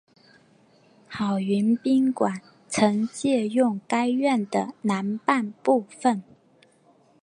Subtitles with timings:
[1.07, 6.23] 好园宾馆曾借用该院的南半部分。